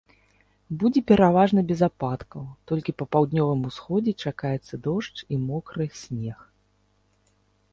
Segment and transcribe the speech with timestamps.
[0.83, 6.39] Будзе пераважна без ападкаў, толькі па паўднёвым усходзе чакаецца дождж і мокры снег.